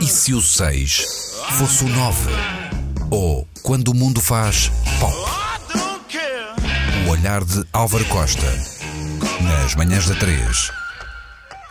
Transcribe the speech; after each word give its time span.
E 0.00 0.06
se 0.06 0.34
o 0.34 0.42
6 0.42 1.32
fosse 1.58 1.84
o 1.84 1.88
9? 1.88 2.30
Ou 3.10 3.48
quando 3.62 3.88
o 3.88 3.94
mundo 3.94 4.20
faz 4.20 4.70
pop? 5.00 5.14
O 7.06 7.10
olhar 7.10 7.42
de 7.42 7.64
Álvaro 7.72 8.04
Costa. 8.06 8.46
Nas 9.42 9.74
manhãs 9.74 10.06
da 10.06 10.14
3. 10.16 10.70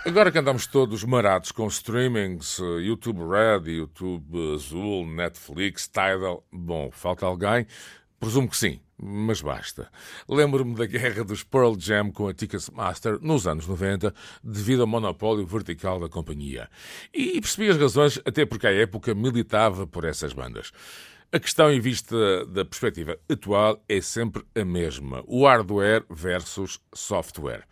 Agora 0.07 0.31
que 0.31 0.39
andamos 0.39 0.65
todos 0.65 1.03
marados 1.03 1.51
com 1.51 1.67
streamings, 1.67 2.59
eh, 2.59 2.81
YouTube 2.87 3.19
Red, 3.19 3.69
YouTube 3.69 4.55
Azul, 4.55 5.05
Netflix, 5.05 5.87
Tidal, 5.87 6.43
bom, 6.51 6.89
falta 6.91 7.27
alguém? 7.27 7.67
Presumo 8.19 8.49
que 8.49 8.57
sim, 8.57 8.81
mas 9.01 9.41
basta. 9.41 9.89
Lembro-me 10.27 10.75
da 10.75 10.85
guerra 10.85 11.23
dos 11.23 11.41
Pearl 11.41 11.73
Jam 11.79 12.11
com 12.11 12.27
a 12.27 12.33
Ticketmaster 12.33 13.17
nos 13.21 13.47
anos 13.47 13.65
90, 13.65 14.13
devido 14.43 14.81
ao 14.81 14.87
monopólio 14.87 15.45
vertical 15.45 16.01
da 16.01 16.09
companhia. 16.09 16.69
E 17.13 17.39
percebi 17.39 17.69
as 17.69 17.77
razões, 17.77 18.19
até 18.25 18.45
porque 18.45 18.67
à 18.67 18.73
época 18.73 19.15
militava 19.15 19.87
por 19.87 20.03
essas 20.03 20.33
bandas. 20.33 20.71
A 21.31 21.39
questão 21.39 21.71
em 21.71 21.79
vista 21.79 22.45
da 22.47 22.65
perspectiva 22.65 23.17
atual 23.29 23.81
é 23.87 24.01
sempre 24.01 24.43
a 24.53 24.65
mesma: 24.65 25.23
o 25.25 25.45
hardware 25.45 26.03
versus 26.09 26.79
software. 26.93 27.63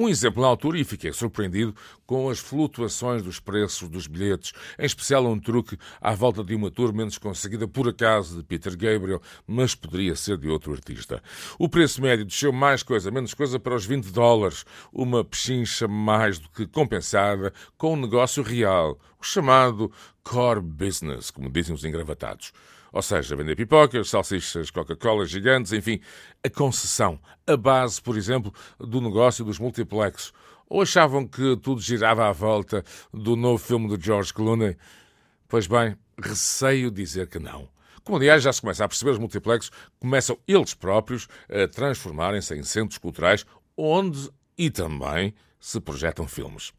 Um 0.00 0.08
exemplo 0.08 0.40
na 0.40 0.48
altura, 0.48 0.78
e 0.78 0.82
fiquei 0.82 1.12
surpreendido 1.12 1.76
com 2.06 2.30
as 2.30 2.38
flutuações 2.38 3.22
dos 3.22 3.38
preços 3.38 3.86
dos 3.86 4.06
bilhetes, 4.06 4.54
em 4.78 4.86
especial 4.86 5.26
um 5.26 5.38
truque 5.38 5.76
à 6.00 6.14
volta 6.14 6.42
de 6.42 6.54
uma 6.54 6.70
tour 6.70 6.90
menos 6.90 7.18
conseguida 7.18 7.68
por 7.68 7.86
acaso 7.86 8.38
de 8.38 8.42
Peter 8.42 8.74
Gabriel, 8.74 9.20
mas 9.46 9.74
poderia 9.74 10.16
ser 10.16 10.38
de 10.38 10.48
outro 10.48 10.72
artista. 10.72 11.22
O 11.58 11.68
preço 11.68 12.00
médio 12.00 12.24
desceu 12.24 12.50
mais 12.50 12.82
coisa, 12.82 13.10
menos 13.10 13.34
coisa 13.34 13.60
para 13.60 13.74
os 13.74 13.84
20 13.84 14.06
dólares, 14.06 14.64
uma 14.90 15.22
pechincha 15.22 15.86
mais 15.86 16.38
do 16.38 16.48
que 16.48 16.66
compensada 16.66 17.52
com 17.76 17.92
um 17.92 18.00
negócio 18.00 18.42
real, 18.42 18.98
o 19.20 19.22
chamado 19.22 19.92
core 20.24 20.62
business, 20.62 21.30
como 21.30 21.50
dizem 21.50 21.74
os 21.74 21.84
engravatados. 21.84 22.54
Ou 22.92 23.02
seja, 23.02 23.36
vender 23.36 23.54
pipocas, 23.54 24.08
salsichas, 24.10 24.70
Coca-Cola 24.70 25.24
gigantes, 25.24 25.72
enfim, 25.72 26.00
a 26.44 26.50
concessão, 26.50 27.20
a 27.46 27.56
base, 27.56 28.02
por 28.02 28.16
exemplo, 28.16 28.52
do 28.78 29.00
negócio 29.00 29.44
dos 29.44 29.58
Ou 30.68 30.82
achavam 30.82 31.26
que 31.26 31.56
tudo 31.56 31.80
girava 31.80 32.28
à 32.28 32.32
volta 32.32 32.84
do 33.12 33.34
novo 33.36 33.58
filme 33.58 33.96
de 33.96 34.04
George 34.04 34.32
Clooney? 34.32 34.76
Pois 35.48 35.66
bem, 35.66 35.96
receio 36.18 36.90
dizer 36.90 37.26
que 37.28 37.38
não. 37.38 37.68
Como, 38.04 38.16
aliás, 38.16 38.42
já 38.42 38.52
se 38.52 38.60
começa 38.60 38.84
a 38.84 38.88
perceber, 38.88 39.10
os 39.10 39.18
multiplexos 39.18 39.70
começam 39.98 40.38
eles 40.46 40.74
próprios 40.74 41.28
a 41.48 41.68
transformarem-se 41.68 42.54
em 42.54 42.62
centros 42.62 42.98
culturais 42.98 43.44
onde 43.76 44.30
e 44.56 44.70
também 44.70 45.34
se 45.58 45.80
projetam 45.80 46.26
filmes. 46.26 46.72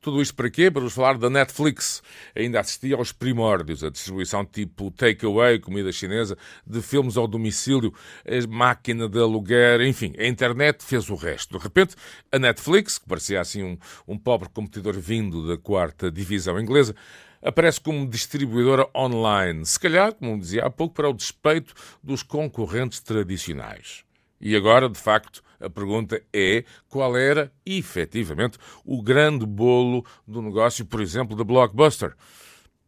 Tudo 0.00 0.20
isto 0.20 0.34
para 0.34 0.50
quê? 0.50 0.70
Para 0.70 0.82
vos 0.82 0.92
falar 0.92 1.16
da 1.16 1.30
Netflix. 1.30 2.02
Ainda 2.34 2.60
assisti 2.60 2.92
aos 2.92 3.12
primórdios, 3.12 3.84
a 3.84 3.90
distribuição 3.90 4.44
tipo 4.44 4.90
takeaway, 4.90 5.58
comida 5.58 5.92
chinesa, 5.92 6.36
de 6.66 6.82
filmes 6.82 7.16
ao 7.16 7.28
domicílio, 7.28 7.94
a 8.26 8.46
máquina 8.48 9.08
de 9.08 9.18
aluguer, 9.18 9.80
enfim, 9.82 10.12
a 10.18 10.26
internet 10.26 10.82
fez 10.82 11.08
o 11.08 11.14
resto. 11.14 11.56
De 11.56 11.62
repente, 11.62 11.94
a 12.30 12.38
Netflix, 12.38 12.98
que 12.98 13.08
parecia 13.08 13.40
assim 13.40 13.62
um, 13.62 13.78
um 14.08 14.18
pobre 14.18 14.48
competidor 14.48 14.94
vindo 14.98 15.46
da 15.46 15.56
quarta 15.56 16.10
divisão 16.10 16.58
inglesa, 16.58 16.94
aparece 17.42 17.80
como 17.80 18.08
distribuidora 18.08 18.88
online, 18.94 19.66
se 19.66 19.78
calhar, 19.78 20.14
como 20.14 20.38
dizia 20.38 20.64
há 20.64 20.70
pouco, 20.70 20.94
para 20.94 21.08
o 21.08 21.12
despeito 21.12 21.74
dos 22.02 22.22
concorrentes 22.22 23.00
tradicionais. 23.00 24.04
E 24.42 24.56
agora, 24.56 24.88
de 24.88 24.98
facto, 24.98 25.40
a 25.60 25.70
pergunta 25.70 26.20
é 26.32 26.64
qual 26.88 27.16
era, 27.16 27.52
efetivamente, 27.64 28.58
o 28.84 29.00
grande 29.00 29.46
bolo 29.46 30.04
do 30.26 30.42
negócio, 30.42 30.84
por 30.84 31.00
exemplo, 31.00 31.36
da 31.36 31.44
Blockbuster. 31.44 32.16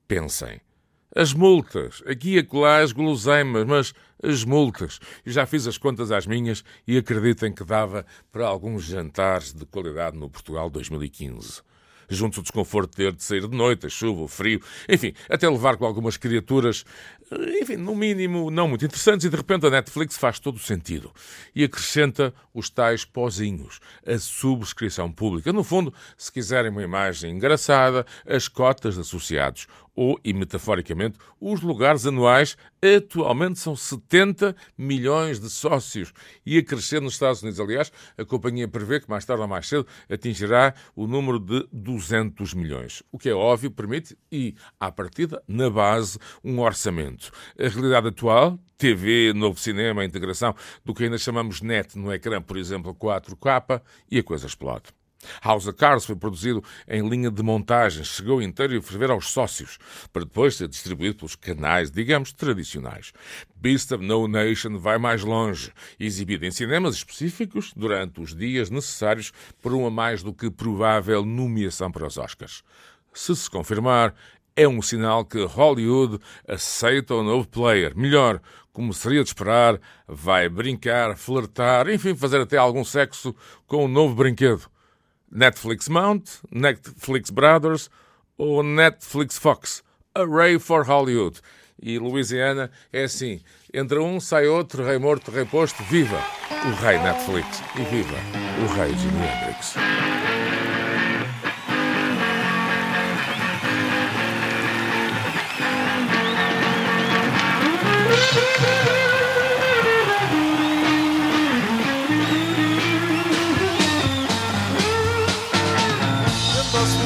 Pensem. 0.08 0.60
As 1.14 1.32
multas, 1.32 2.02
aqui 2.06 2.34
e 2.34 2.38
acolá 2.40 2.78
as 2.78 2.90
guloseimas, 2.90 3.64
mas 3.64 3.94
as 4.20 4.44
multas. 4.44 4.98
Eu 5.24 5.30
já 5.30 5.46
fiz 5.46 5.64
as 5.68 5.78
contas 5.78 6.10
às 6.10 6.26
minhas 6.26 6.64
e 6.88 6.98
acreditem 6.98 7.52
que 7.52 7.64
dava 7.64 8.04
para 8.32 8.44
alguns 8.44 8.82
jantares 8.82 9.52
de 9.52 9.64
qualidade 9.64 10.18
no 10.18 10.28
Portugal 10.28 10.68
2015 10.68 11.62
junto 12.08 12.40
ao 12.40 12.42
desconforto 12.42 12.90
de 12.90 12.96
ter 12.96 13.12
de 13.12 13.22
sair 13.22 13.46
de 13.46 13.56
noite, 13.56 13.86
a 13.86 13.88
chuva, 13.88 14.22
o 14.22 14.28
frio, 14.28 14.60
enfim, 14.88 15.12
até 15.28 15.48
levar 15.48 15.76
com 15.76 15.84
algumas 15.84 16.16
criaturas, 16.16 16.84
enfim, 17.60 17.76
no 17.76 17.94
mínimo 17.94 18.50
não 18.50 18.68
muito 18.68 18.84
interessantes, 18.84 19.24
e 19.24 19.30
de 19.30 19.36
repente 19.36 19.66
a 19.66 19.70
Netflix 19.70 20.16
faz 20.16 20.38
todo 20.38 20.56
o 20.56 20.60
sentido 20.60 21.12
e 21.54 21.64
acrescenta 21.64 22.32
os 22.52 22.70
tais 22.70 23.04
pozinhos, 23.04 23.80
a 24.06 24.18
subscrição 24.18 25.10
pública. 25.10 25.52
No 25.52 25.64
fundo, 25.64 25.92
se 26.16 26.30
quiserem 26.30 26.70
uma 26.70 26.82
imagem 26.82 27.32
engraçada, 27.32 28.06
as 28.26 28.48
cotas 28.48 28.94
de 28.94 29.00
associados, 29.00 29.66
ou, 29.94 30.18
e 30.24 30.32
metaforicamente, 30.32 31.18
os 31.40 31.60
lugares 31.60 32.06
anuais 32.06 32.56
atualmente 32.82 33.58
são 33.58 33.76
70 33.76 34.54
milhões 34.76 35.38
de 35.40 35.48
sócios 35.48 36.12
e 36.44 36.58
a 36.58 36.64
crescer 36.64 37.00
nos 37.00 37.14
Estados 37.14 37.42
Unidos. 37.42 37.60
Aliás, 37.60 37.92
a 38.18 38.24
companhia 38.24 38.68
prevê 38.68 39.00
que 39.00 39.08
mais 39.08 39.24
tarde 39.24 39.42
ou 39.42 39.48
mais 39.48 39.68
cedo 39.68 39.86
atingirá 40.10 40.74
o 40.94 41.06
número 41.06 41.38
de 41.38 41.66
200 41.72 42.54
milhões, 42.54 43.02
o 43.10 43.18
que 43.18 43.28
é 43.28 43.34
óbvio, 43.34 43.70
permite 43.70 44.16
e, 44.30 44.54
à 44.78 44.90
partida, 44.90 45.42
na 45.46 45.70
base, 45.70 46.18
um 46.42 46.60
orçamento. 46.60 47.30
A 47.58 47.68
realidade 47.68 48.08
atual, 48.08 48.58
TV, 48.76 49.32
novo 49.34 49.58
cinema, 49.58 50.02
a 50.02 50.04
integração 50.04 50.54
do 50.84 50.92
que 50.92 51.04
ainda 51.04 51.18
chamamos 51.18 51.60
net 51.60 51.96
no 51.96 52.12
ecrã, 52.12 52.42
por 52.42 52.56
exemplo, 52.56 52.94
4K, 52.94 53.80
e 54.10 54.18
a 54.18 54.22
coisa 54.22 54.46
explode. 54.46 55.03
House 55.42 55.66
of 55.66 55.76
Cards 55.76 56.04
foi 56.04 56.16
produzido 56.16 56.62
em 56.88 57.06
linha 57.08 57.30
de 57.30 57.42
montagem, 57.42 58.04
chegou 58.04 58.42
inteiro 58.42 58.76
a 58.76 58.82
ferver 58.82 59.10
aos 59.10 59.28
sócios, 59.28 59.78
para 60.12 60.24
depois 60.24 60.56
ser 60.56 60.68
distribuído 60.68 61.16
pelos 61.16 61.36
canais, 61.36 61.90
digamos, 61.90 62.32
tradicionais. 62.32 63.12
Beast 63.56 63.92
of 63.92 64.04
No 64.04 64.28
Nation 64.28 64.78
vai 64.78 64.98
mais 64.98 65.22
longe, 65.22 65.72
exibido 65.98 66.44
em 66.44 66.50
cinemas 66.50 66.96
específicos 66.96 67.72
durante 67.74 68.20
os 68.20 68.34
dias 68.34 68.70
necessários 68.70 69.32
para 69.62 69.74
uma 69.74 69.90
mais 69.90 70.22
do 70.22 70.32
que 70.32 70.50
provável 70.50 71.24
nomeação 71.24 71.90
para 71.90 72.06
os 72.06 72.18
Oscars. 72.18 72.62
Se 73.12 73.34
se 73.34 73.48
confirmar, 73.48 74.14
é 74.56 74.68
um 74.68 74.80
sinal 74.80 75.24
que 75.24 75.44
Hollywood 75.44 76.18
aceita 76.46 77.14
o 77.14 77.22
novo 77.22 77.48
player. 77.48 77.96
Melhor, 77.96 78.40
como 78.72 78.92
seria 78.92 79.22
de 79.22 79.30
esperar, 79.30 79.80
vai 80.06 80.48
brincar, 80.48 81.16
flertar, 81.16 81.88
enfim, 81.88 82.14
fazer 82.14 82.40
até 82.40 82.56
algum 82.56 82.84
sexo 82.84 83.34
com 83.66 83.84
o 83.84 83.88
novo 83.88 84.14
brinquedo. 84.14 84.68
Netflix 85.30 85.88
Mount, 85.88 86.22
Netflix 86.50 87.30
Brothers 87.30 87.90
ou 88.36 88.62
Netflix 88.62 89.38
Fox. 89.38 89.82
Array 90.14 90.58
for 90.58 90.84
Hollywood. 90.84 91.40
E 91.80 91.98
Louisiana 91.98 92.70
é 92.92 93.04
assim: 93.04 93.40
entre 93.72 93.98
um 93.98 94.20
sai 94.20 94.46
outro, 94.46 94.84
rei 94.84 94.98
morto, 94.98 95.30
rei 95.30 95.44
posto, 95.44 95.82
viva 95.84 96.20
o 96.66 96.70
rei 96.82 96.98
Netflix 96.98 97.62
e 97.76 97.82
viva 97.82 98.16
o 98.62 98.74
rei 98.74 98.94
Jimi 98.96 99.18
Hendrix. 99.18 100.23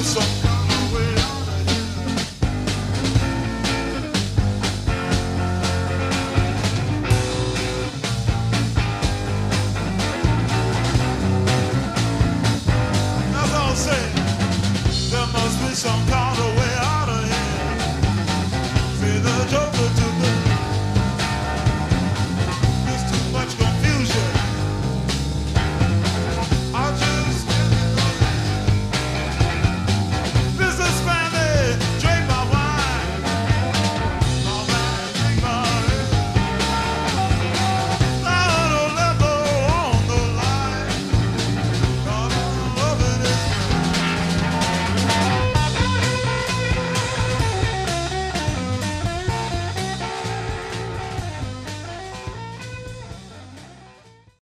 so 0.09 0.58